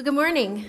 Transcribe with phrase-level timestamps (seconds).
[0.00, 0.64] Well, good morning.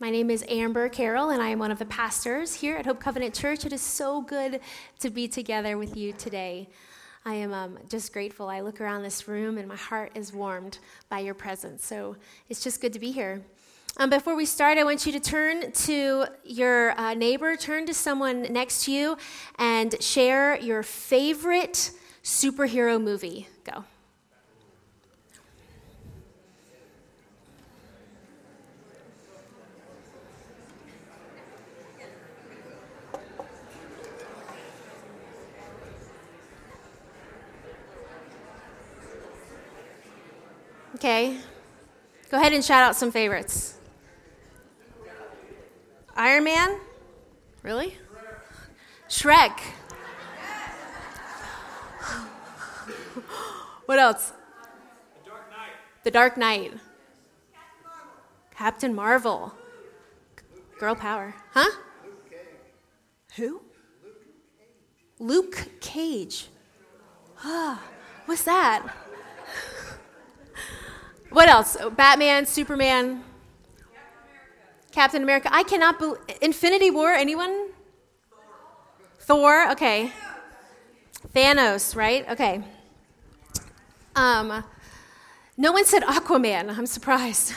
[0.00, 2.98] My name is Amber Carroll, and I am one of the pastors here at Hope
[2.98, 3.64] Covenant Church.
[3.64, 4.58] It is so good
[4.98, 6.68] to be together with you today.
[7.24, 8.48] I am um, just grateful.
[8.48, 10.78] I look around this room, and my heart is warmed
[11.08, 11.86] by your presence.
[11.86, 12.16] So
[12.48, 13.44] it's just good to be here.
[13.96, 17.94] Um, before we start, I want you to turn to your uh, neighbor, turn to
[17.94, 19.16] someone next to you,
[19.56, 21.92] and share your favorite
[22.24, 23.46] superhero movie.
[23.62, 23.84] Go.
[41.04, 41.36] Okay.
[42.30, 43.76] Go ahead and shout out some favorites.
[46.16, 46.80] Iron Man?
[47.62, 47.98] Really?
[49.10, 49.60] Shrek.
[53.84, 54.32] what else?
[55.22, 55.72] The Dark Knight.
[56.04, 56.72] The Dark Knight.
[58.56, 59.52] Captain Marvel.
[60.78, 61.34] Girl power.
[61.52, 61.70] Huh?
[63.36, 63.60] Who?
[65.18, 66.46] Luke Cage.
[67.44, 67.82] Ah,
[68.24, 69.03] what's that?
[71.34, 71.76] What else?
[71.96, 73.24] Batman, Superman,
[74.92, 75.48] Captain America.
[75.50, 76.20] I cannot believe.
[76.40, 77.70] Infinity War, anyone?
[79.18, 79.64] Thor.
[79.66, 80.12] Thor, okay.
[81.34, 82.24] Thanos, right?
[82.30, 82.62] Okay.
[84.14, 84.62] Um,
[85.56, 86.78] no one said Aquaman.
[86.78, 87.52] I'm surprised.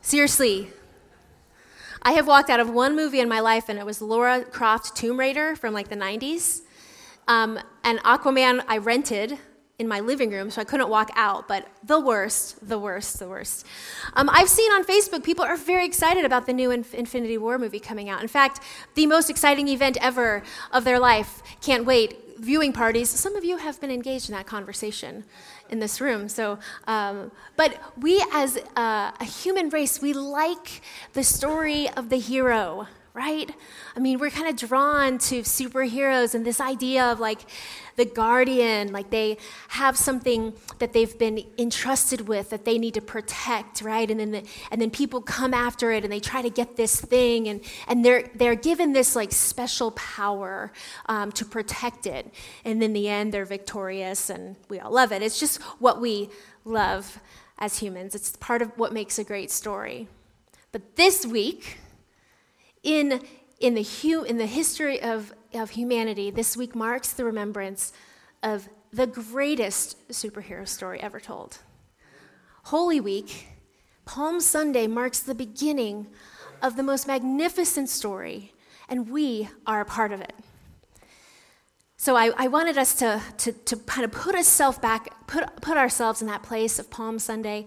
[0.00, 0.72] Seriously.
[2.02, 4.96] I have walked out of one movie in my life, and it was Laura Croft
[4.96, 6.62] Tomb Raider from like the 90s.
[7.28, 9.38] Um, and Aquaman, I rented
[9.78, 13.28] in my living room, so I couldn't walk out, but the worst, the worst, the
[13.28, 13.66] worst.
[14.14, 17.58] Um, I've seen on Facebook people are very excited about the new Inf- Infinity War
[17.58, 18.22] movie coming out.
[18.22, 18.60] In fact,
[18.94, 21.42] the most exciting event ever of their life.
[21.60, 22.38] Can't wait.
[22.38, 23.08] Viewing parties.
[23.10, 25.24] Some of you have been engaged in that conversation
[25.70, 26.28] in this room.
[26.28, 30.82] So, um, but we as a, a human race, we like
[31.14, 33.50] the story of the hero, right?
[33.96, 37.40] I mean, we're kind of drawn to superheroes and this idea of like
[37.96, 43.00] the guardian, like they have something that they've been entrusted with that they need to
[43.00, 44.10] protect, right?
[44.10, 47.00] And then the, and then people come after it and they try to get this
[47.00, 50.70] thing and and they're they're given this like special power
[51.06, 52.30] um, to protect it.
[52.66, 55.22] And in the end, they're victorious and we all love it.
[55.22, 56.28] It's just what we
[56.66, 57.18] love
[57.58, 58.14] as humans.
[58.14, 60.06] It's part of what makes a great story.
[60.70, 61.78] But this week,
[62.86, 63.20] in
[63.58, 67.92] in the, hu- in the history of, of humanity, this week marks the remembrance
[68.42, 71.58] of the greatest superhero story ever told.
[72.64, 73.48] Holy Week,
[74.04, 76.06] Palm Sunday, marks the beginning
[76.60, 78.52] of the most magnificent story,
[78.90, 80.34] and we are a part of it.
[81.96, 85.78] So I, I wanted us to, to, to kind of put ourselves back, put, put
[85.78, 87.64] ourselves in that place of Palm Sunday.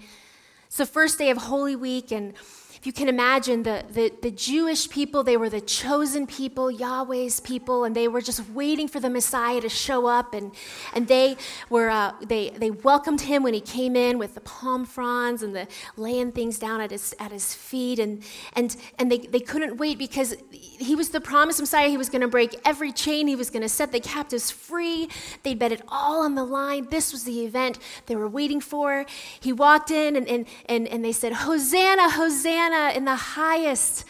[0.67, 2.35] It's the first day of Holy Week, and
[2.79, 7.41] if you can imagine the, the, the, Jewish people, they were the chosen people, Yahweh's
[7.41, 10.33] people, and they were just waiting for the Messiah to show up.
[10.33, 10.53] And,
[10.93, 11.35] and they,
[11.69, 15.53] were, uh, they, they welcomed him when he came in with the palm fronds and
[15.53, 15.67] the
[15.97, 17.99] laying things down at his, at his feet.
[17.99, 18.23] And,
[18.53, 21.89] and, and they, they couldn't wait because he was the promised Messiah.
[21.89, 25.09] He was going to break every chain, he was going to set the captives free.
[25.43, 26.87] They'd bet it all on the line.
[26.89, 29.05] This was the event they were waiting for.
[29.37, 34.05] He walked in and, and, and, and they said, Hosanna, Hosanna Hosanna in the highest.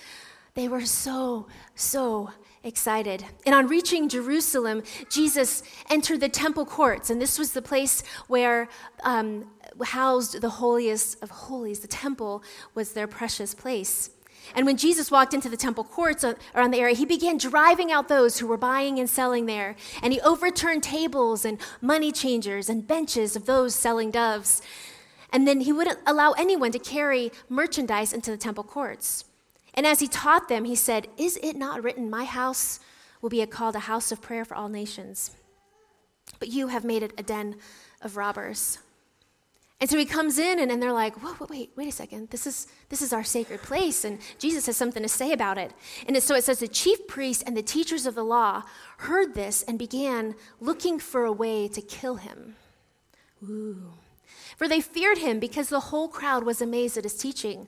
[0.53, 2.31] They were so, so
[2.64, 3.24] excited.
[3.46, 8.68] And on reaching Jerusalem, Jesus entered the temple courts, and this was the place where
[9.03, 9.50] um,
[9.84, 11.80] housed the holiest of holies.
[11.80, 12.44] The temple
[12.75, 14.09] was their precious place.
[14.56, 16.25] And when Jesus walked into the temple courts
[16.56, 19.75] around the area, he began driving out those who were buying and selling there.
[20.02, 24.62] And he overturned tables and money changers and benches of those selling doves.
[25.31, 29.25] And then he wouldn't allow anyone to carry merchandise into the temple courts.
[29.73, 32.79] And as he taught them, he said, Is it not written, My house
[33.22, 35.31] will be called a house of prayer for all nations?
[36.39, 37.56] But you have made it a den
[38.01, 38.79] of robbers.
[39.81, 42.29] And so he comes in, and, and they're like, Whoa, wait, wait a second.
[42.31, 45.74] This is, this is our sacred place, and Jesus has something to say about it.
[46.07, 48.63] And so it says the chief priests and the teachers of the law
[48.98, 52.56] heard this and began looking for a way to kill him.
[53.44, 53.94] Ooh
[54.59, 57.65] for they feared him because the whole crowd was amazed at his teaching.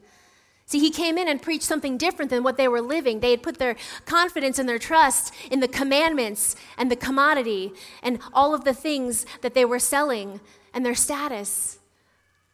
[0.65, 3.21] See, he came in and preached something different than what they were living.
[3.21, 7.71] They had put their confidence and their trust in the commandments and the commodity
[8.03, 10.41] and all of the things that they were selling
[10.73, 11.79] and their status.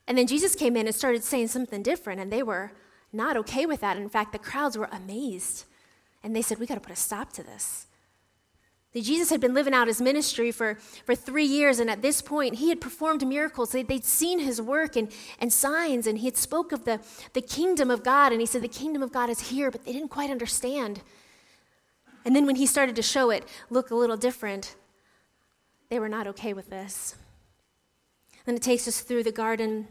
[0.07, 2.73] And then Jesus came in and started saying something different, and they were
[3.11, 3.97] not okay with that.
[3.97, 5.65] In fact, the crowds were amazed.
[6.23, 7.87] And they said, We got to put a stop to this.
[8.95, 10.75] Jesus had been living out his ministry for,
[11.05, 13.71] for three years, and at this point, he had performed miracles.
[13.71, 16.99] They, would seen his work and, and signs, and he had spoke of the,
[17.33, 19.93] the kingdom of God, and he said, the kingdom of God is here, but they
[19.93, 21.01] didn't quite understand.
[22.25, 24.75] And then when he started to show it look a little different,
[25.89, 27.15] they were not okay with this.
[28.45, 29.87] Then it takes us through the garden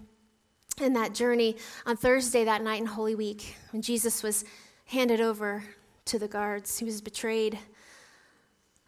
[0.80, 1.56] and that journey
[1.86, 4.44] on Thursday that night in Holy Week, when Jesus was
[4.86, 5.64] handed over
[6.06, 7.58] to the guards, he was betrayed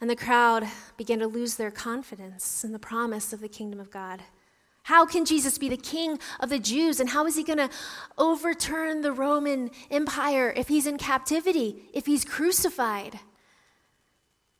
[0.01, 0.67] and the crowd
[0.97, 4.23] began to lose their confidence in the promise of the kingdom of God.
[4.85, 6.99] How can Jesus be the king of the Jews?
[6.99, 7.69] And how is he going to
[8.17, 13.21] overturn the Roman Empire if he's in captivity, if he's crucified?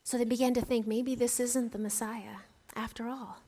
[0.05, 2.41] So they began to think maybe this isn't the Messiah
[2.75, 3.39] after all.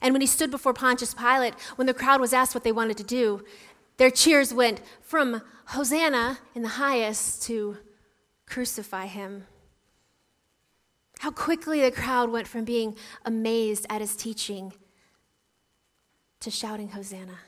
[0.00, 2.96] And when he stood before Pontius Pilate, when the crowd was asked what they wanted
[2.96, 3.44] to do,
[3.96, 7.76] their cheers went from Hosanna in the highest to
[8.46, 9.44] crucify him.
[11.20, 12.96] How quickly the crowd went from being
[13.26, 14.72] amazed at his teaching
[16.40, 17.38] to shouting, Hosanna.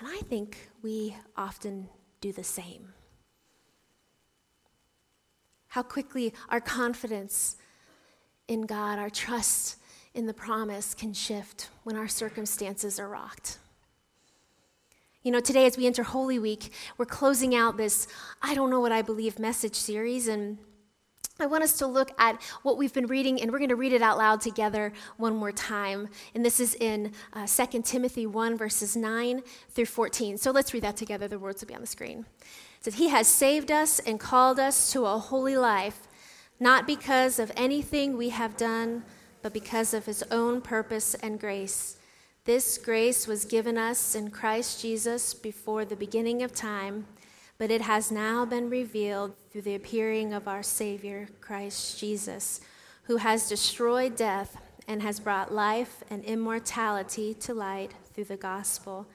[0.00, 1.88] And I think we often
[2.20, 2.92] do the same.
[5.68, 7.56] How quickly our confidence
[8.48, 9.76] in God, our trust
[10.12, 13.60] in the promise can shift when our circumstances are rocked.
[15.22, 18.08] You know, today as we enter Holy Week, we're closing out this
[18.42, 20.58] I Don't Know What I Believe message series, and
[21.40, 23.92] I want us to look at what we've been reading, and we're going to read
[23.92, 26.08] it out loud together one more time.
[26.32, 30.38] And this is in uh, 2 Timothy 1, verses 9 through 14.
[30.38, 31.26] So let's read that together.
[31.26, 32.24] The words will be on the screen.
[32.78, 36.06] It says, He has saved us and called us to a holy life,
[36.60, 39.02] not because of anything we have done,
[39.42, 41.96] but because of His own purpose and grace.
[42.44, 47.06] This grace was given us in Christ Jesus before the beginning of time
[47.58, 52.60] but it has now been revealed through the appearing of our Savior, Christ Jesus,
[53.04, 54.56] who has destroyed death
[54.88, 59.06] and has brought life and immortality to light through the gospel.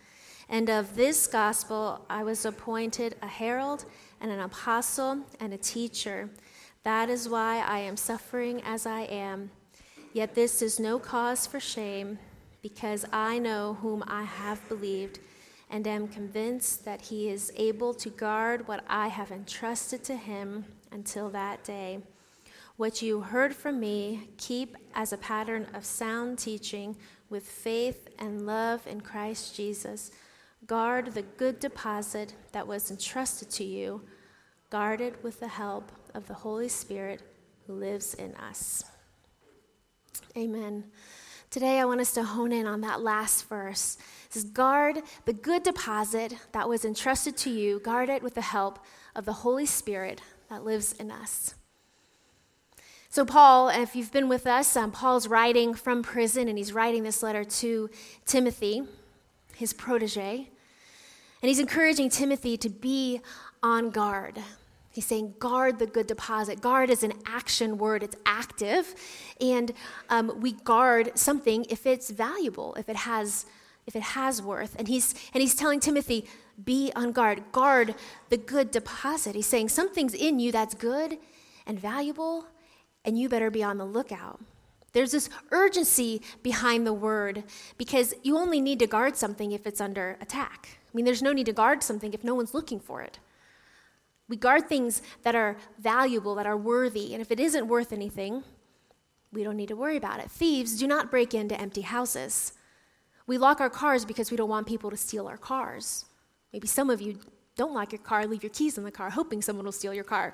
[0.48, 3.86] And of this gospel I was appointed a herald
[4.20, 6.30] and an apostle and a teacher.
[6.84, 9.52] That is why I am suffering as I am.
[10.14, 12.18] Yet this is no cause for shame,
[12.62, 15.20] because I know whom I have believed
[15.70, 20.66] and am convinced that he is able to guard what I have entrusted to him
[20.92, 22.00] until that day.
[22.78, 26.96] What you heard from me, keep as a pattern of sound teaching
[27.30, 30.12] with faith and love in Christ Jesus.
[30.66, 34.02] Guard the good deposit that was entrusted to you,
[34.70, 37.22] guard it with the help of the Holy Spirit
[37.68, 38.84] who lives in us.
[40.38, 40.86] Amen.
[41.50, 43.98] Today, I want us to hone in on that last verse.
[44.28, 48.42] It says, Guard the good deposit that was entrusted to you, guard it with the
[48.42, 48.78] help
[49.16, 51.56] of the Holy Spirit that lives in us.
[53.10, 57.02] So, Paul, if you've been with us, um, Paul's writing from prison and he's writing
[57.02, 57.90] this letter to
[58.28, 58.84] Timothy,
[59.56, 60.50] his protege.
[61.42, 63.22] And he's encouraging Timothy to be
[63.64, 64.38] on guard.
[64.92, 66.62] He's saying, guard the good deposit.
[66.62, 68.96] Guard is an action word, it's active.
[69.40, 69.72] And
[70.10, 73.46] um, we guard something if it's valuable, if it has.
[73.88, 76.28] If it has worth, and he's and he's telling Timothy,
[76.64, 77.96] be on guard, guard
[78.30, 79.34] the good deposit.
[79.34, 81.18] He's saying something's in you that's good
[81.66, 82.46] and valuable,
[83.04, 84.42] and you better be on the lookout.
[84.94, 87.44] There's this urgency behind the word
[87.80, 90.80] because you only need to guard something if it's under attack.
[90.84, 93.18] I mean, there's no need to guard something if no one's looking for it.
[94.30, 98.44] We guard things that are valuable, that are worthy, and if it isn't worth anything,
[99.34, 100.32] we don't need to worry about it.
[100.32, 102.54] Thieves do not break into empty houses.
[103.28, 106.06] We lock our cars because we don't want people to steal our cars.
[106.54, 107.20] Maybe some of you
[107.56, 110.04] don't lock your car, leave your keys in the car, hoping someone will steal your
[110.04, 110.34] car.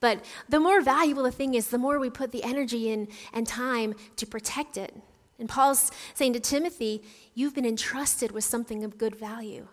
[0.00, 3.46] But the more valuable the thing is, the more we put the energy in and
[3.46, 4.94] time to protect it.
[5.38, 7.02] And Paul's saying to Timothy,
[7.34, 9.68] You've been entrusted with something of good value.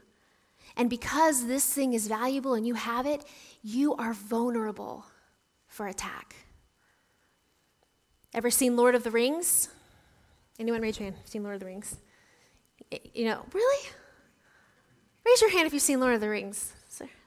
[0.75, 3.25] And because this thing is valuable and you have it,
[3.61, 5.05] you are vulnerable
[5.67, 6.35] for attack.
[8.33, 9.69] Ever seen Lord of the Rings?
[10.59, 11.21] Anyone raise your hand?
[11.25, 11.97] Seen Lord of the Rings?
[13.13, 13.89] You know, really?
[15.25, 16.73] Raise your hand if you've seen Lord of the Rings.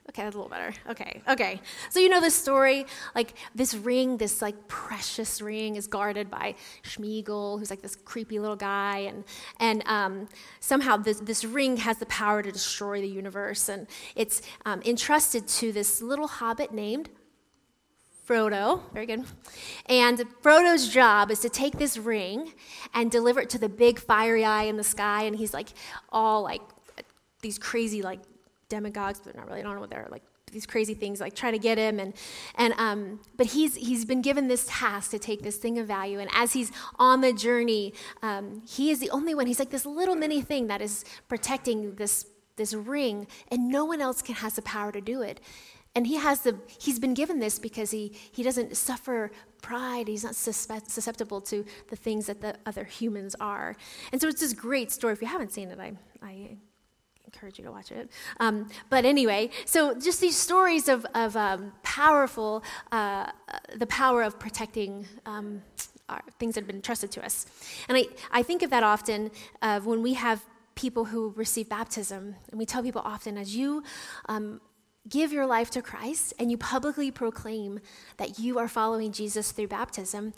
[0.09, 0.73] Okay, that's a little better.
[0.89, 1.61] Okay, okay.
[1.91, 6.55] So you know this story, like this ring, this like precious ring, is guarded by
[6.85, 9.25] Sméagol, who's like this creepy little guy, and
[9.59, 10.29] and um,
[10.61, 15.49] somehow this this ring has the power to destroy the universe, and it's um, entrusted
[15.49, 17.11] to this little hobbit named
[18.29, 18.83] Frodo.
[18.93, 19.25] Very good.
[19.87, 22.53] And Frodo's job is to take this ring
[22.95, 25.71] and deliver it to the big fiery eye in the sky, and he's like
[26.11, 26.63] all like
[27.43, 28.21] these crazy like
[28.69, 29.61] demagogues, but not really.
[29.61, 31.99] I don't know what they're like these crazy things like try to get him.
[31.99, 32.15] And
[32.57, 36.19] and um, but he's he's been given this task to take this thing of value.
[36.19, 39.87] And as he's on the journey um, he is the only one he's like this
[39.87, 44.55] little mini thing that is protecting this this ring and no one else can has
[44.55, 45.41] the power to do it.
[45.95, 49.33] And he has the he's been given this because he he doesn't suffer
[49.63, 50.07] pride.
[50.07, 53.75] He's not susceptible to the things that the other humans are.
[54.13, 55.15] And so it's this great story.
[55.15, 55.93] If you haven't seen it i
[56.23, 56.57] i
[57.27, 58.11] encourage you to watch it.
[58.41, 63.31] Um, but anyway, so just these stories of, of um, powerful, uh,
[63.77, 65.63] the power of protecting um,
[66.09, 67.47] our, things that have been entrusted to us.
[67.89, 69.31] And I, I think of that often
[69.61, 70.45] uh, when we have
[70.77, 72.37] people who receive baptism.
[72.51, 73.83] And we tell people often, as you
[74.29, 74.61] um,
[75.09, 77.81] give your life to Christ and you publicly proclaim
[78.19, 80.33] that you are following Jesus through baptism,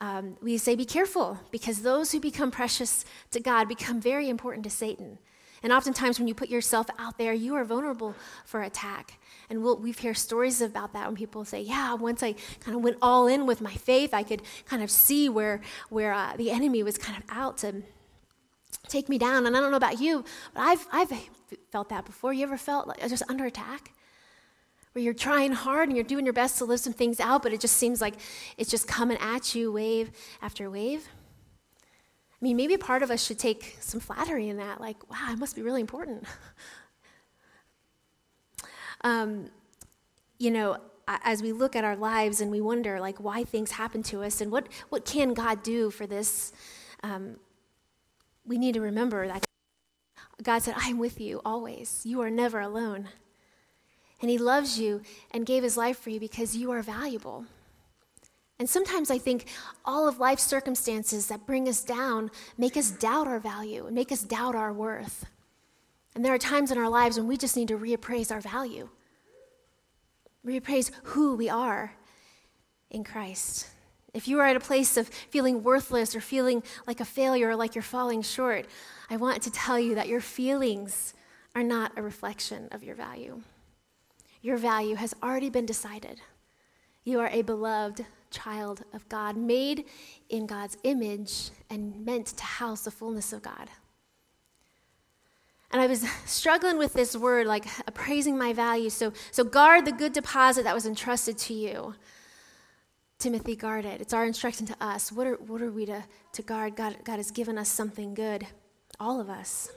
[0.00, 4.64] um, we say, be careful, because those who become precious to God become very important
[4.64, 5.18] to Satan.
[5.64, 9.18] And oftentimes, when you put yourself out there, you are vulnerable for attack.
[9.48, 12.82] And we'll, we've heard stories about that when people say, Yeah, once I kind of
[12.82, 16.50] went all in with my faith, I could kind of see where, where uh, the
[16.50, 17.82] enemy was kind of out to
[18.88, 19.46] take me down.
[19.46, 21.12] And I don't know about you, but I've, I've
[21.72, 22.34] felt that before.
[22.34, 23.92] You ever felt like just under attack?
[24.92, 27.54] Where you're trying hard and you're doing your best to live some things out, but
[27.54, 28.14] it just seems like
[28.58, 30.10] it's just coming at you wave
[30.42, 31.08] after wave?
[32.40, 35.38] I mean, maybe part of us should take some flattery in that, like, wow, it
[35.38, 36.24] must be really important.
[39.02, 39.50] um,
[40.38, 44.02] you know, as we look at our lives and we wonder, like, why things happen
[44.04, 46.52] to us and what, what can God do for this,
[47.02, 47.36] um,
[48.44, 49.44] we need to remember that
[50.42, 52.02] God said, I am with you always.
[52.04, 53.08] You are never alone.
[54.20, 57.46] And He loves you and gave His life for you because you are valuable.
[58.64, 59.48] And sometimes I think
[59.84, 64.10] all of life's circumstances that bring us down make us doubt our value and make
[64.10, 65.26] us doubt our worth.
[66.14, 68.88] And there are times in our lives when we just need to reappraise our value,
[70.46, 71.94] reappraise who we are
[72.88, 73.68] in Christ.
[74.14, 77.56] If you are at a place of feeling worthless or feeling like a failure or
[77.56, 78.64] like you're falling short,
[79.10, 81.12] I want to tell you that your feelings
[81.54, 83.42] are not a reflection of your value.
[84.40, 86.22] Your value has already been decided.
[87.04, 89.84] You are a beloved child of God, made
[90.28, 93.68] in God's image and meant to house the fullness of God.
[95.70, 98.90] And I was struggling with this word, like appraising my value.
[98.90, 101.94] So, so guard the good deposit that was entrusted to you.
[103.18, 104.00] Timothy, guard it.
[104.00, 105.10] It's our instruction to us.
[105.10, 106.76] What are, what are we to, to guard?
[106.76, 108.46] God, God has given us something good,
[109.00, 109.70] all of us.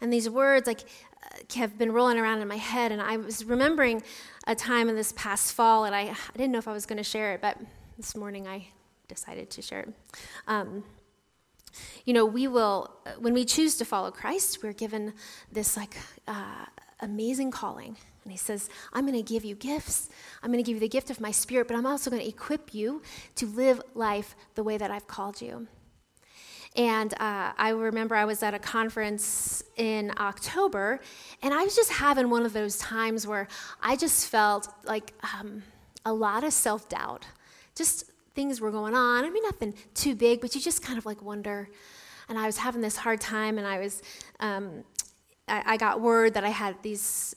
[0.00, 3.44] And these words like uh, have been rolling around in my head, and I was
[3.44, 4.02] remembering
[4.46, 6.98] a time in this past fall, and I, I didn't know if I was going
[6.98, 7.58] to share it, but
[7.96, 8.68] this morning I
[9.08, 9.88] decided to share it.
[10.46, 10.84] Um,
[12.04, 15.14] you know, we will, when we choose to follow Christ, we're given
[15.50, 15.96] this like
[16.28, 16.66] uh,
[17.00, 17.96] amazing calling.
[18.24, 20.08] And he says, I'm going to give you gifts.
[20.42, 22.28] I'm going to give you the gift of my spirit, but I'm also going to
[22.28, 23.02] equip you
[23.36, 25.66] to live life the way that I've called you.
[26.74, 31.00] And uh, I remember I was at a conference in October,
[31.42, 33.46] and I was just having one of those times where
[33.82, 35.62] I just felt like um,
[36.06, 37.26] a lot of self doubt.
[37.74, 39.24] Just things were going on.
[39.24, 41.68] I mean, nothing too big, but you just kind of like wonder.
[42.28, 44.02] And I was having this hard time, and I was,
[44.40, 44.84] um,
[45.48, 47.34] I, got word that I had these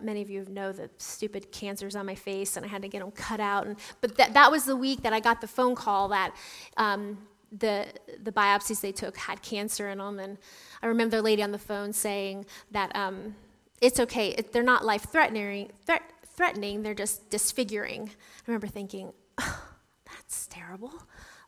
[0.00, 3.00] many of you know the stupid cancers on my face and i had to get
[3.00, 5.74] them cut out and, but that, that was the week that i got the phone
[5.74, 6.34] call that
[6.76, 7.16] um,
[7.52, 7.86] the,
[8.22, 10.18] the biopsies they took had cancer in them.
[10.18, 10.38] And
[10.82, 13.34] I remember the lady on the phone saying that um,
[13.80, 18.08] it's okay, it, they're not life threatening, threat, threatening, they're just disfiguring.
[18.08, 19.62] I remember thinking, oh,
[20.06, 20.92] that's terrible.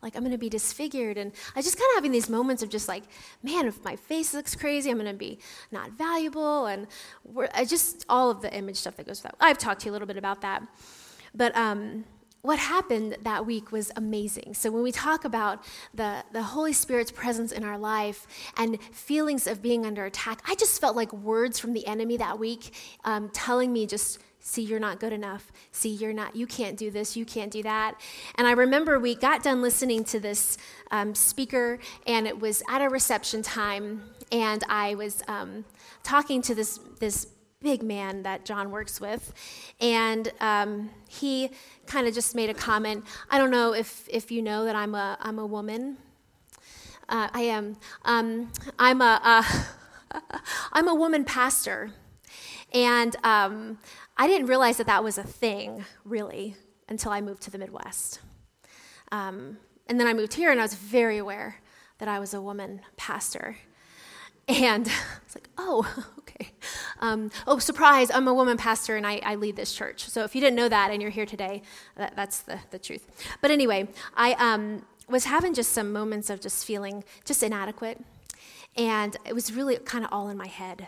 [0.02, 1.16] Like, I'm going to be disfigured.
[1.16, 3.04] And I just kind of having these moments of just like,
[3.42, 5.38] man, if my face looks crazy, I'm going to be
[5.70, 6.66] not valuable.
[6.66, 6.88] And
[7.54, 9.36] I just, all of the image stuff that goes with that.
[9.38, 10.66] I've talked to you a little bit about that.
[11.34, 12.04] But, um,
[12.42, 14.54] what happened that week was amazing.
[14.54, 19.46] So, when we talk about the, the Holy Spirit's presence in our life and feelings
[19.46, 23.30] of being under attack, I just felt like words from the enemy that week um,
[23.30, 25.52] telling me just, see, you're not good enough.
[25.70, 28.00] See, you're not, you can't do this, you can't do that.
[28.34, 30.58] And I remember we got done listening to this
[30.90, 35.64] um, speaker, and it was at a reception time, and I was um,
[36.02, 37.28] talking to this, this
[37.62, 39.32] big man that John works with.
[39.80, 41.50] And um, he
[41.86, 43.04] kind of just made a comment.
[43.30, 45.96] I don't know if, if you know that I'm a, I'm a woman.
[47.08, 47.76] Uh, I am.
[48.04, 50.20] Um, I'm, a, uh,
[50.72, 51.90] I'm a woman pastor.
[52.72, 53.78] And um,
[54.16, 56.56] I didn't realize that that was a thing, really,
[56.88, 58.20] until I moved to the Midwest.
[59.10, 61.56] Um, and then I moved here, and I was very aware
[61.98, 63.56] that I was a woman pastor.
[64.52, 66.50] And I was like, oh, okay.
[67.00, 70.08] Um, oh, surprise, I'm a woman pastor and I, I, lead this church.
[70.08, 71.62] So if you didn't know that and you're here today,
[71.96, 73.34] that, that's the, the truth.
[73.40, 78.00] But anyway, I um, was having just some moments of just feeling just inadequate.
[78.76, 80.86] And it was really kind of all in my head.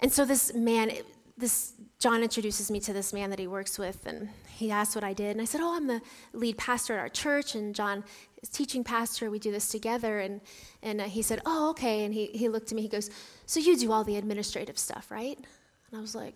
[0.00, 0.92] And so this man,
[1.36, 5.04] this John introduces me to this man that he works with, and he asked what
[5.04, 5.30] I did.
[5.30, 6.02] And I said, Oh, I'm the
[6.32, 8.04] lead pastor at our church, and John
[8.48, 9.30] teaching pastor.
[9.30, 10.20] We do this together.
[10.20, 10.40] And,
[10.82, 12.04] and uh, he said, Oh, okay.
[12.04, 13.10] And he, he looked at me, he goes,
[13.46, 15.36] So you do all the administrative stuff, right?
[15.36, 16.34] And I was like,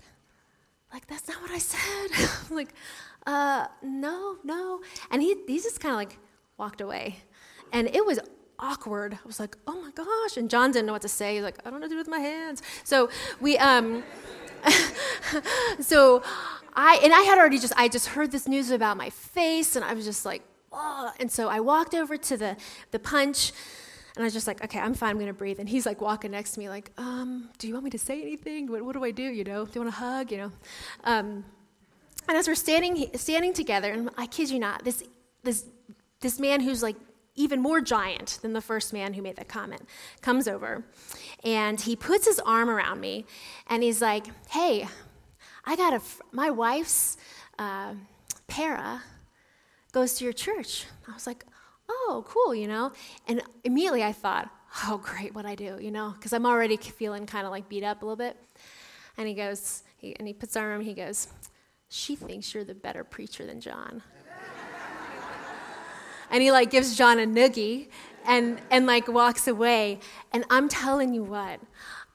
[0.92, 2.30] like that's not what I said.
[2.50, 2.72] I'm like,
[3.26, 4.80] uh, no, no.
[5.10, 6.18] And he, he just kind of like
[6.56, 7.16] walked away.
[7.72, 8.18] And it was
[8.58, 9.14] awkward.
[9.14, 10.36] I was like, oh my gosh.
[10.36, 11.34] And John didn't know what to say.
[11.34, 12.62] He's like, I don't know what to do with my hands.
[12.84, 13.10] So
[13.40, 14.02] we, um,
[15.80, 16.22] so
[16.74, 19.84] I, and I had already just, I just heard this news about my face and
[19.84, 20.42] I was just like,
[20.78, 21.12] oh.
[21.20, 22.56] And so I walked over to the,
[22.90, 23.52] the punch
[24.16, 25.16] and I was just like, okay, I'm fine.
[25.16, 25.60] I'm to breathe.
[25.60, 28.20] And he's like walking next to me like, um, do you want me to say
[28.20, 28.66] anything?
[28.66, 29.22] What, what do I do?
[29.22, 30.32] You know, do you want a hug?
[30.32, 30.52] You know?
[31.04, 31.44] Um,
[32.26, 35.04] and as we're standing, standing together, and I kid you not, this,
[35.44, 35.66] this,
[36.20, 36.96] this man who's like
[37.36, 39.82] even more giant than the first man who made that comment,
[40.20, 40.84] comes over
[41.44, 43.24] and he puts his arm around me
[43.68, 44.88] and he's like, Hey,
[45.64, 46.00] I got a,
[46.32, 47.16] my wife's
[47.58, 47.94] uh,
[48.48, 49.02] para
[49.92, 50.86] goes to your church.
[51.08, 51.44] I was like,
[51.88, 52.92] Oh, cool, you know?
[53.26, 54.50] And immediately I thought,
[54.84, 56.14] Oh, great, what I do, you know?
[56.16, 58.36] Because I'm already feeling kind of like beat up a little bit.
[59.16, 61.28] And he goes, he, and he puts arm around he goes,
[61.88, 64.02] She thinks you're the better preacher than John
[66.30, 67.88] and he like gives John a noogie
[68.26, 70.00] and and like walks away.
[70.32, 71.60] And I'm telling you what,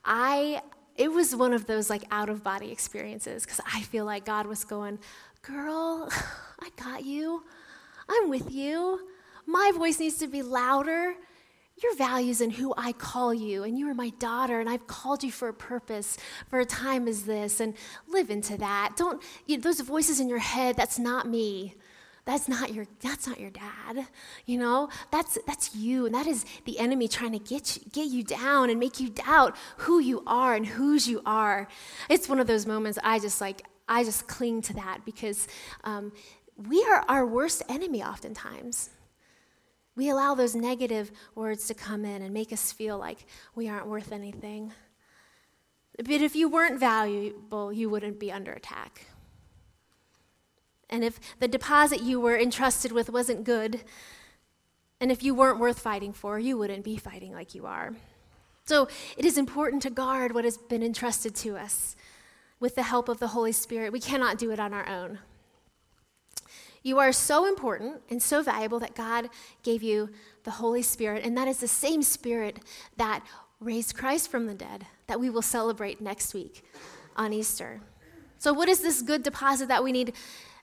[0.05, 0.61] I
[0.95, 4.45] it was one of those like out of body experiences because I feel like God
[4.45, 4.99] was going,
[5.41, 6.09] girl,
[6.59, 7.43] I got you.
[8.09, 8.99] I'm with you.
[9.45, 11.15] My voice needs to be louder.
[11.81, 15.23] Your values and who I call you, and you are my daughter, and I've called
[15.23, 16.17] you for a purpose,
[16.47, 17.73] for a time as this, and
[18.07, 18.93] live into that.
[18.95, 21.75] Don't, you know, those voices in your head, that's not me
[22.25, 24.07] that's not your that's not your dad
[24.45, 28.07] you know that's that's you and that is the enemy trying to get you, get
[28.07, 31.67] you down and make you doubt who you are and whose you are
[32.09, 35.47] it's one of those moments i just like i just cling to that because
[35.83, 36.11] um,
[36.67, 38.89] we are our worst enemy oftentimes
[39.95, 43.87] we allow those negative words to come in and make us feel like we aren't
[43.87, 44.71] worth anything
[45.97, 49.05] but if you weren't valuable you wouldn't be under attack
[50.93, 53.81] and if the deposit you were entrusted with wasn't good,
[55.01, 57.95] and if you weren't worth fighting for, you wouldn't be fighting like you are.
[58.65, 61.95] So it is important to guard what has been entrusted to us
[62.59, 63.91] with the help of the Holy Spirit.
[63.91, 65.17] We cannot do it on our own.
[66.83, 69.29] You are so important and so valuable that God
[69.63, 70.09] gave you
[70.43, 72.59] the Holy Spirit, and that is the same Spirit
[72.97, 73.25] that
[73.59, 76.63] raised Christ from the dead that we will celebrate next week
[77.15, 77.79] on Easter.
[78.37, 80.13] So, what is this good deposit that we need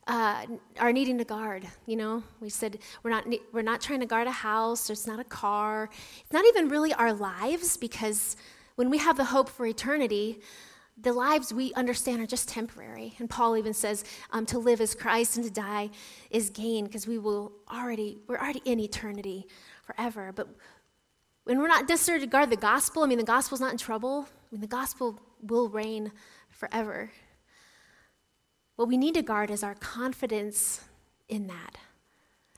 [0.06, 0.44] uh,
[0.78, 1.66] are needing to guard.
[1.87, 4.90] You know, we said we're not we're not trying to guard a house.
[4.90, 5.88] It's not a car.
[6.20, 8.37] It's not even really our lives because
[8.74, 10.40] when we have the hope for eternity,
[11.02, 13.14] the lives we understand are just temporary.
[13.18, 15.90] And Paul even says um, to live is Christ and to die
[16.30, 19.46] is gain because we will already we're already in eternity
[19.82, 20.32] forever.
[20.34, 20.48] But
[21.44, 24.26] when we're not necessarily to guard the gospel, I mean the gospel's not in trouble.
[24.28, 26.12] I mean the gospel will reign
[26.50, 27.10] forever.
[28.76, 30.80] What we need to guard is our confidence
[31.28, 31.76] in that.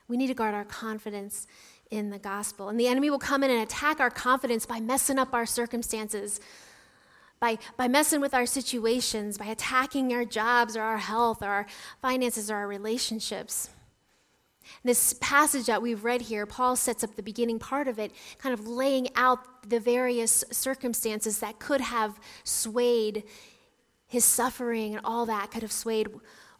[0.07, 1.47] We need to guard our confidence
[1.91, 2.69] in the gospel.
[2.69, 6.39] And the enemy will come in and attack our confidence by messing up our circumstances,
[7.43, 11.65] by, by messing with our situations, by attacking our jobs or our health or our
[12.01, 13.69] finances or our relationships.
[14.85, 18.53] This passage that we've read here, Paul sets up the beginning part of it, kind
[18.53, 23.23] of laying out the various circumstances that could have swayed
[24.07, 26.07] his suffering and all that could have swayed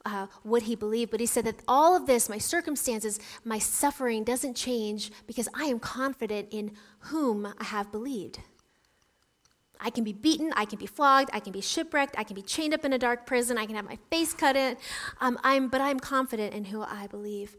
[0.03, 1.11] uh, what he believed.
[1.11, 5.63] But he said that all of this, my circumstances, my suffering, doesn't change because I
[5.67, 8.39] am confident in whom I have believed.
[9.83, 12.41] I can be beaten, I can be flogged, I can be shipwrecked, I can be
[12.41, 14.77] chained up in a dark prison, I can have my face cut in,
[15.19, 17.57] um, I'm, but I'm confident in who I believe.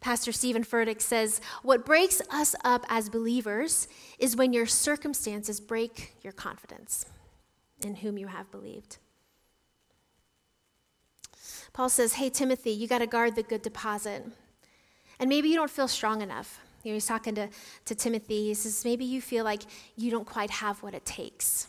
[0.00, 3.86] Pastor Steven Furtick says, What breaks us up as believers
[4.18, 7.06] is when your circumstances break your confidence
[7.84, 8.98] in whom you have believed.
[11.72, 14.26] Paul says, Hey, Timothy, you got to guard the good deposit.
[15.20, 16.60] And maybe you don't feel strong enough.
[16.90, 17.48] Know, he's talking to,
[17.84, 18.46] to Timothy.
[18.46, 19.62] He says, Maybe you feel like
[19.96, 21.68] you don't quite have what it takes.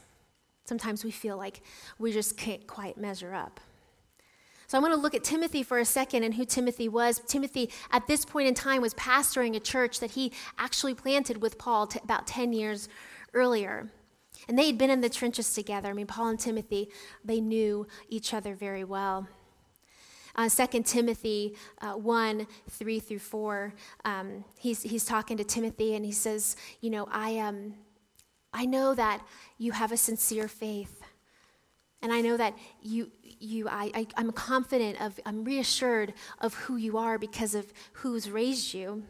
[0.65, 1.61] Sometimes we feel like
[1.99, 3.59] we just can't quite measure up.
[4.67, 7.21] So I want to look at Timothy for a second and who Timothy was.
[7.27, 11.57] Timothy, at this point in time, was pastoring a church that he actually planted with
[11.57, 12.89] Paul t- about 10 years
[13.33, 13.91] earlier.
[14.47, 15.89] And they had been in the trenches together.
[15.89, 16.89] I mean, Paul and Timothy,
[17.23, 19.27] they knew each other very well.
[20.35, 23.73] Uh, 2 Timothy uh, 1 3 through 4,
[24.05, 27.75] um, he's, he's talking to Timothy and he says, You know, I, um,
[28.51, 29.25] I know that
[29.57, 31.01] you have a sincere faith.
[32.01, 36.75] And I know that you, you I, I, I'm confident of, I'm reassured of who
[36.75, 39.03] you are because of who's raised you.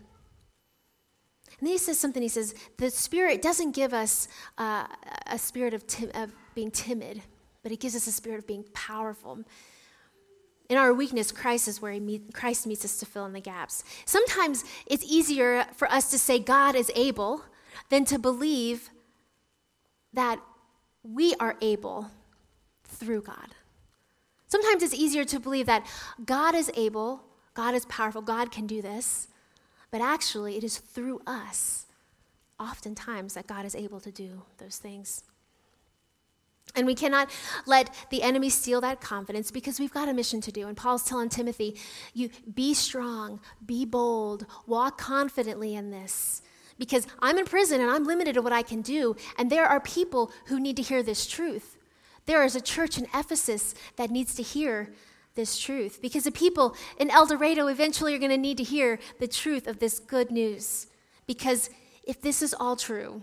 [1.60, 2.22] And then he says something.
[2.22, 4.86] He says, The Spirit doesn't give us uh,
[5.28, 7.22] a spirit of, tim- of being timid,
[7.64, 9.40] but it gives us a spirit of being powerful.
[10.70, 13.84] In our weakness, Christ is where meet, Christ meets us to fill in the gaps.
[14.06, 17.44] Sometimes it's easier for us to say God is able
[17.90, 18.90] than to believe
[20.14, 20.40] that
[21.04, 22.10] we are able
[22.86, 23.50] through God.
[24.48, 25.86] Sometimes it's easier to believe that
[26.24, 27.24] God is able,
[27.54, 29.28] God is powerful, God can do this,
[29.92, 31.86] but actually, it is through us,
[32.60, 35.24] oftentimes, that God is able to do those things.
[36.76, 37.30] And we cannot
[37.68, 40.68] let the enemy steal that confidence because we've got a mission to do.
[40.68, 41.80] And Paul's telling Timothy,
[42.14, 46.42] you be strong, be bold, walk confidently in this.
[46.80, 49.80] Because I'm in prison and I'm limited to what I can do, and there are
[49.80, 51.78] people who need to hear this truth.
[52.26, 54.92] There is a church in Ephesus that needs to hear
[55.36, 59.00] this truth because the people in El Dorado eventually are going to need to hear
[59.20, 60.88] the truth of this good news.
[61.28, 61.70] Because
[62.06, 63.22] if this is all true,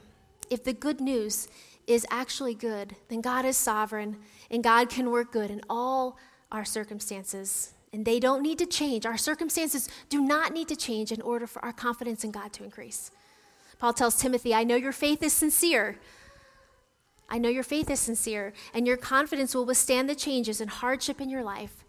[0.48, 1.48] if the good news
[1.86, 4.18] is actually good, then God is sovereign
[4.50, 6.16] and God can work good in all
[6.52, 7.74] our circumstances.
[7.92, 9.04] And they don't need to change.
[9.04, 12.64] Our circumstances do not need to change in order for our confidence in God to
[12.64, 13.10] increase.
[13.78, 15.98] Paul tells Timothy, I know your faith is sincere.
[17.28, 21.20] I know your faith is sincere, and your confidence will withstand the changes and hardship
[21.20, 21.84] in your life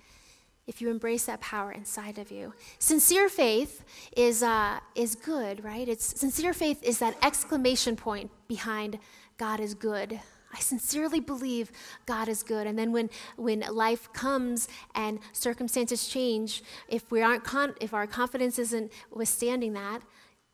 [0.67, 2.54] if you embrace that power inside of you.
[2.80, 3.84] Sincere faith
[4.15, 5.89] is, uh, is good, right?
[5.89, 8.99] It's, sincere faith is that exclamation point behind
[9.41, 10.19] God is good.
[10.54, 11.71] I sincerely believe
[12.06, 12.67] God is good.
[12.67, 18.06] And then when, when life comes and circumstances change, if, we aren't con- if our
[18.06, 20.04] confidence isn't withstanding that,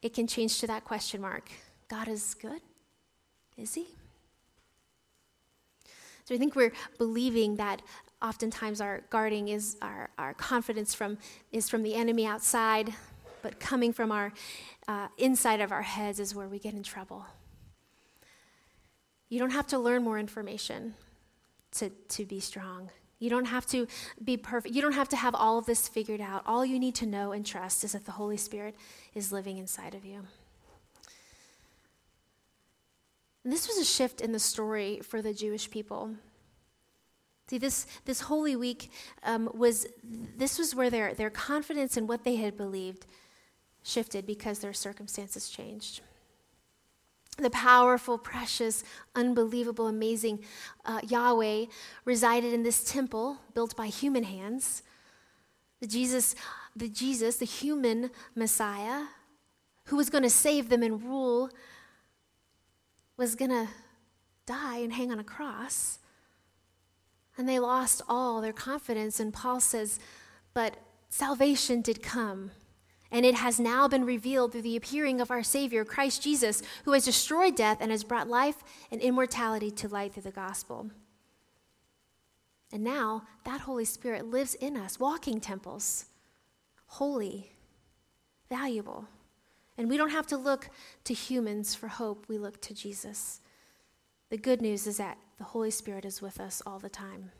[0.01, 1.49] it can change to that question mark
[1.89, 2.61] God is good?
[3.57, 3.87] Is He?
[6.23, 7.81] So I think we're believing that
[8.21, 11.17] oftentimes our guarding is our, our confidence from
[11.51, 12.93] is from the enemy outside
[13.41, 14.31] but coming from our
[14.87, 17.25] uh, inside of our heads is where we get in trouble
[19.29, 20.93] you don't have to learn more information
[21.71, 22.89] to, to be strong.
[23.19, 23.87] You don't have to
[24.23, 24.75] be perfect.
[24.75, 26.43] You don't have to have all of this figured out.
[26.45, 28.75] All you need to know and trust is that the holy spirit
[29.15, 30.21] is living inside of you.
[33.43, 36.11] And this was a shift in the story for the jewish people.
[37.49, 38.91] See, this, this Holy Week
[39.23, 43.05] um, was, this was where their, their confidence in what they had believed
[43.83, 46.01] shifted because their circumstances changed.
[47.37, 48.83] The powerful, precious,
[49.15, 50.43] unbelievable, amazing
[50.85, 51.65] uh, Yahweh
[52.03, 54.81] resided in this temple built by human hands.
[55.79, 56.33] The Jesus,
[56.75, 59.03] the Jesus, the human Messiah,
[59.85, 61.51] who was going to save them and rule,
[63.17, 63.67] was going to
[64.47, 65.99] die and hang on a cross.
[67.37, 69.19] And they lost all their confidence.
[69.19, 69.99] And Paul says,
[70.55, 70.77] But
[71.09, 72.51] salvation did come.
[73.11, 76.91] And it has now been revealed through the appearing of our Savior, Christ Jesus, who
[76.91, 80.91] has destroyed death and has brought life and immortality to light through the gospel.
[82.71, 86.05] And now that Holy Spirit lives in us, walking temples,
[86.87, 87.51] holy,
[88.49, 89.07] valuable.
[89.77, 90.69] And we don't have to look
[91.05, 93.41] to humans for hope, we look to Jesus.
[94.29, 97.31] The good news is that the Holy Spirit is with us all the time.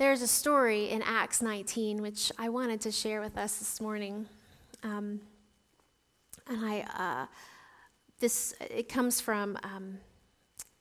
[0.00, 4.24] There's a story in Acts 19 which I wanted to share with us this morning.
[4.82, 5.20] Um,
[6.46, 7.26] and I, uh,
[8.18, 9.98] this, it comes from, um,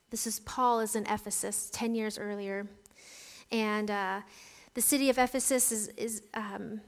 [0.10, 2.66] this is Paul is in Ephesus 10 years earlier.
[3.52, 4.22] And uh,
[4.74, 6.80] the city of Ephesus is, is um,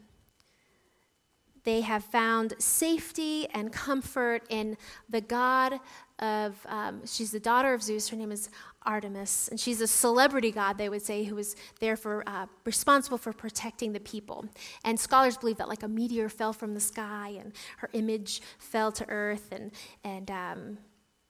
[1.65, 4.78] they have found safety and comfort in
[5.10, 5.82] the God
[6.20, 8.08] of, um, she's the daughter of Zeus.
[8.08, 8.50] Her name is
[8.84, 9.48] Artemis.
[9.50, 13.34] And she's a celebrity god, they would say, who was there for, uh, responsible for
[13.34, 14.46] protecting the people.
[14.84, 18.91] And scholars believe that like a meteor fell from the sky and her image fell
[18.94, 19.72] to earth and,
[20.04, 20.78] and um,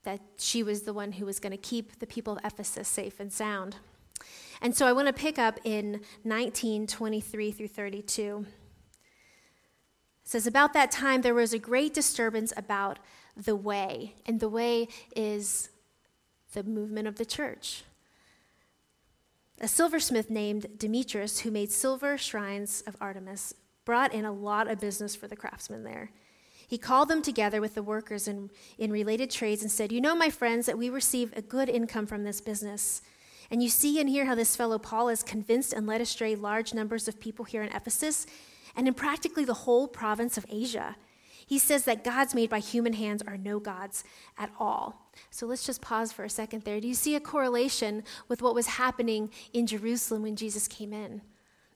[0.03, 3.19] that she was the one who was going to keep the people of Ephesus safe
[3.19, 3.77] and sound.
[4.61, 8.45] And so I want to pick up in 1923 through 32
[10.31, 12.99] says, About that time there was a great disturbance about
[13.35, 14.15] the way.
[14.25, 15.69] And the way is
[16.53, 17.83] the movement of the church.
[19.59, 23.53] A silversmith named Demetrius, who made silver shrines of Artemis,
[23.85, 26.11] brought in a lot of business for the craftsmen there.
[26.67, 30.15] He called them together with the workers in, in related trades and said, You know,
[30.15, 33.01] my friends, that we receive a good income from this business.
[33.51, 36.73] And you see and hear how this fellow Paul has convinced and led astray large
[36.73, 38.25] numbers of people here in Ephesus
[38.75, 40.95] and in practically the whole province of Asia.
[41.45, 44.05] He says that gods made by human hands are no gods
[44.37, 45.00] at all.
[45.29, 46.79] So let's just pause for a second there.
[46.79, 51.21] Do you see a correlation with what was happening in Jerusalem when Jesus came in?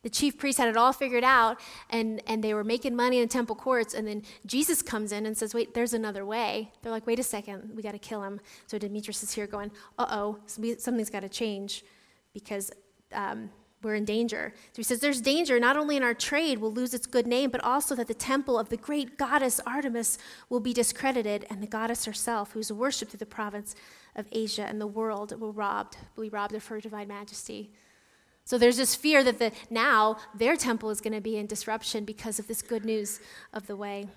[0.02, 1.58] The chief priests had it all figured out,
[1.90, 3.92] and, and they were making money in the temple courts.
[3.92, 6.70] And then Jesus comes in and says, Wait, there's another way.
[6.80, 8.40] They're like, Wait a second, we got to kill him.
[8.68, 11.84] So Demetrius is here going, Uh oh, something's got to change
[12.32, 12.70] because
[13.12, 13.50] um,
[13.86, 14.52] we're in danger.
[14.72, 17.50] So he says, There's danger not only in our trade will lose its good name,
[17.50, 20.18] but also that the temple of the great goddess Artemis
[20.50, 23.74] will be discredited, and the goddess herself, who's worshipped through the province
[24.14, 27.70] of Asia and the world, will robbed, will be robbed of her divine majesty.
[28.44, 32.04] So there's this fear that the, now their temple is going to be in disruption
[32.04, 33.20] because of this good news
[33.52, 34.08] of the way.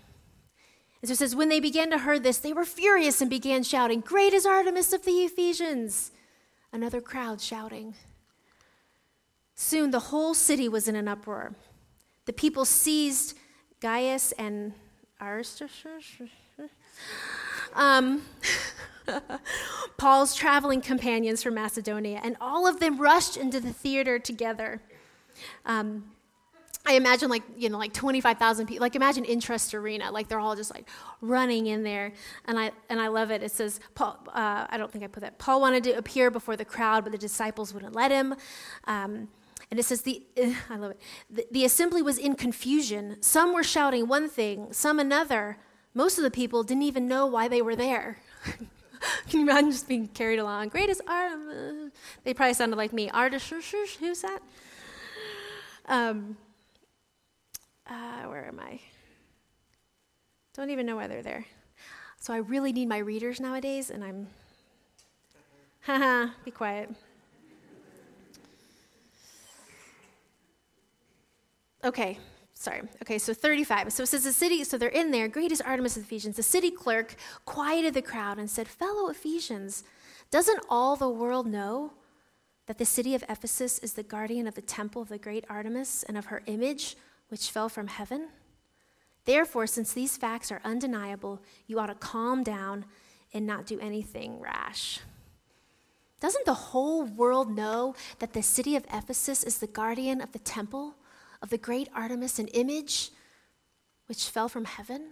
[1.01, 3.63] And so it says, when they began to hear this, they were furious and began
[3.63, 6.11] shouting, Great is Artemis of the Ephesians!
[6.71, 7.95] Another crowd shouting.
[9.61, 11.53] Soon the whole city was in an uproar.
[12.23, 13.37] The people seized
[13.81, 14.71] Gaius and.
[17.73, 18.21] Um,
[19.97, 24.81] Paul's traveling companions from Macedonia, and all of them rushed into the theater together.
[25.65, 26.05] Um,
[26.85, 30.55] I imagine like you know like 25,000 people like imagine Intrust Arena like they're all
[30.55, 30.87] just like
[31.19, 32.13] running in there
[32.45, 35.19] and I and I love it it says Paul uh, I don't think I put
[35.19, 38.33] that Paul wanted to appear before the crowd but the disciples wouldn't let him
[38.85, 39.27] um,
[39.71, 40.25] and it says the
[40.69, 44.99] I love it the, the assembly was in confusion some were shouting one thing some
[44.99, 45.57] another
[45.93, 48.17] most of the people didn't even know why they were there
[49.29, 50.69] Can you imagine just being carried along?
[50.69, 51.31] Greatest art.
[51.31, 51.89] Uh,
[52.23, 53.09] they probably sounded like me.
[53.09, 53.49] Artist.
[53.49, 54.39] Who's that?
[55.87, 56.37] Um,
[57.87, 58.79] uh, where am I?
[60.53, 61.45] Don't even know why they're there.
[62.19, 64.27] So I really need my readers nowadays, and I'm.
[65.81, 66.89] Haha, be quiet.
[71.83, 72.19] Okay,
[72.53, 72.81] sorry.
[73.01, 73.93] Okay, so 35.
[73.93, 75.27] So it says the city, so they're in there.
[75.27, 76.35] Great is Artemis of Ephesians.
[76.35, 77.15] The city clerk
[77.45, 79.83] quieted the crowd and said, Fellow Ephesians,
[80.29, 81.93] doesn't all the world know
[82.67, 86.03] that the city of Ephesus is the guardian of the temple of the great Artemis
[86.03, 86.97] and of her image,
[87.29, 88.27] which fell from heaven?
[89.25, 92.85] Therefore, since these facts are undeniable, you ought to calm down
[93.33, 94.99] and not do anything rash.
[96.19, 100.39] Doesn't the whole world know that the city of Ephesus is the guardian of the
[100.39, 100.95] temple
[101.41, 103.11] of the great Artemis, an image
[104.07, 105.09] which fell from heaven?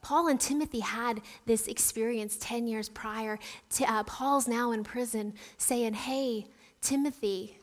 [0.00, 3.38] Paul and Timothy had this experience 10 years prior.
[3.86, 6.46] Uh, Paul's now in prison saying, Hey,
[6.80, 7.58] Timothy,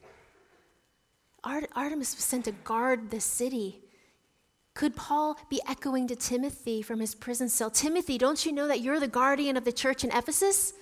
[1.44, 3.82] Art- Artemis was sent to guard the city.
[4.74, 7.70] Could Paul be echoing to Timothy from his prison cell?
[7.70, 10.74] Timothy, don't you know that you're the guardian of the church in Ephesus?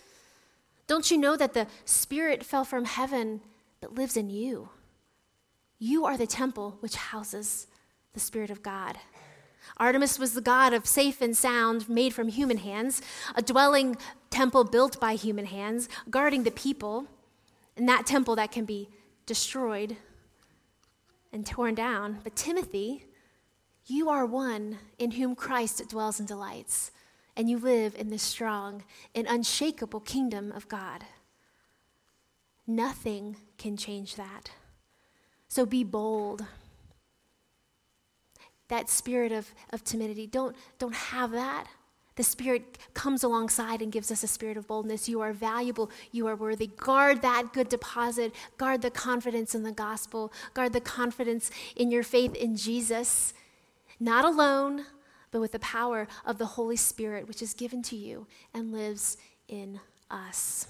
[0.87, 3.41] Don't you know that the Spirit fell from heaven
[3.81, 4.69] but lives in you?
[5.85, 7.67] You are the temple which houses
[8.13, 8.97] the Spirit of God.
[9.75, 13.01] Artemis was the god of safe and sound made from human hands,
[13.35, 13.97] a dwelling
[14.29, 17.07] temple built by human hands, guarding the people,
[17.75, 18.87] and that temple that can be
[19.25, 19.97] destroyed
[21.33, 22.19] and torn down.
[22.23, 23.03] But Timothy,
[23.85, 26.91] you are one in whom Christ dwells and delights,
[27.35, 31.03] and you live in the strong and unshakable kingdom of God.
[32.65, 34.51] Nothing can change that.
[35.53, 36.43] So be bold.
[38.69, 41.67] That spirit of, of timidity, don't, don't have that.
[42.15, 45.07] The Spirit comes alongside and gives us a spirit of boldness.
[45.07, 45.91] You are valuable.
[46.11, 46.71] You are worthy.
[46.75, 48.33] Guard that good deposit.
[48.57, 50.33] Guard the confidence in the gospel.
[50.55, 53.35] Guard the confidence in your faith in Jesus.
[53.99, 54.85] Not alone,
[55.29, 59.17] but with the power of the Holy Spirit, which is given to you and lives
[59.47, 60.65] in us.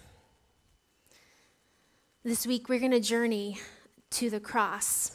[2.25, 3.59] This week, we're going to journey
[4.13, 5.11] to the cross.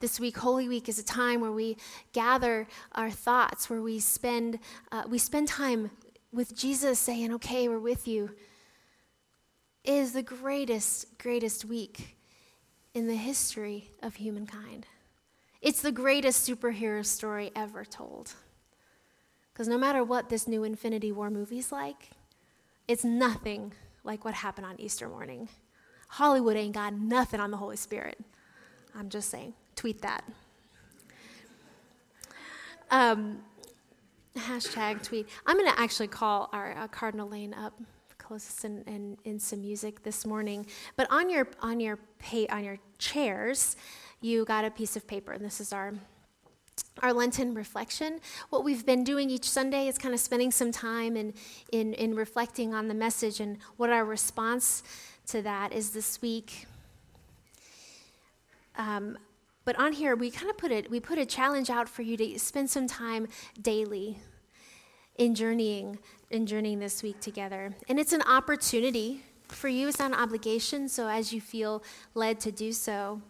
[0.00, 1.76] This week, Holy Week, is a time where we
[2.12, 4.58] gather our thoughts, where we spend,
[4.90, 5.92] uh, we spend time
[6.32, 8.30] with Jesus saying, Okay, we're with you.
[9.84, 12.16] It is the greatest, greatest week
[12.92, 14.86] in the history of humankind.
[15.60, 18.32] It's the greatest superhero story ever told.
[19.52, 22.10] Because no matter what this new Infinity War movie's like,
[22.88, 25.48] it's nothing like what happened on Easter morning.
[26.12, 28.18] Hollywood ain't got nothing on the Holy Spirit.
[28.94, 29.54] I'm just saying.
[29.76, 30.22] Tweet that.
[32.90, 33.38] Um,
[34.36, 35.26] hashtag tweet.
[35.46, 37.72] I'm going to actually call our uh, Cardinal Lane up
[38.18, 40.66] closest in, in, in, some music this morning.
[40.96, 43.76] But on your on your pay, on your chairs,
[44.20, 45.94] you got a piece of paper, and this is our
[47.00, 48.20] our Lenten reflection.
[48.50, 51.34] What we've been doing each Sunday is kind of spending some time in,
[51.72, 54.82] in, in reflecting on the message and what our response
[55.26, 56.66] to that is this week.
[58.76, 59.18] Um,
[59.64, 62.16] but on here, we kind of put it, we put a challenge out for you
[62.16, 63.28] to spend some time
[63.60, 64.18] daily
[65.16, 65.98] in journeying,
[66.30, 67.74] in journeying this week together.
[67.88, 71.82] And it's an opportunity for you, it's not an obligation, so as you feel
[72.14, 73.20] led to do so,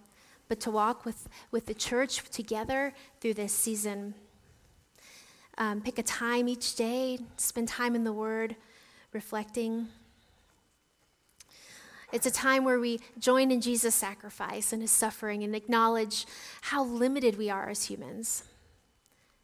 [0.48, 4.14] but to walk with, with the church together through this season.
[5.58, 8.56] Um, pick a time each day, spend time in the Word,
[9.12, 9.88] reflecting.
[12.12, 16.26] It's a time where we join in Jesus' sacrifice and his suffering and acknowledge
[16.60, 18.44] how limited we are as humans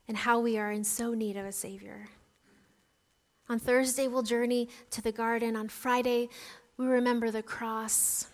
[0.07, 2.09] and how we are in so need of a Savior.
[3.49, 5.57] On Thursday, we'll journey to the garden.
[5.57, 6.29] On Friday,
[6.77, 8.27] we remember the cross.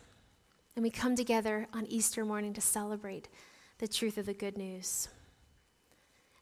[0.74, 3.28] And we come together on Easter morning to celebrate
[3.78, 5.08] the truth of the good news.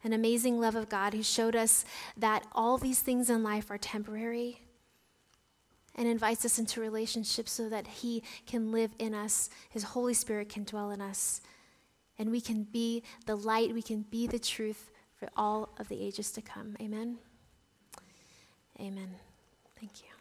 [0.02, 1.84] An amazing love of God who showed us
[2.16, 4.62] that all these things in life are temporary
[5.94, 10.48] and invites us into relationships so that He can live in us, His Holy Spirit
[10.48, 11.40] can dwell in us,
[12.18, 16.00] and we can be the light, we can be the truth for all of the
[16.00, 16.76] ages to come.
[16.80, 17.18] Amen.
[18.80, 19.10] Amen.
[19.78, 20.11] Thank you.